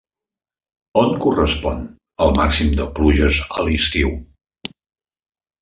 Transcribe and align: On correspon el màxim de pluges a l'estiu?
On 1.01 1.11
correspon 1.25 1.83
el 2.27 2.33
màxim 2.39 2.73
de 2.81 2.89
pluges 3.01 3.39
a 3.61 3.69
l'estiu? 3.69 4.19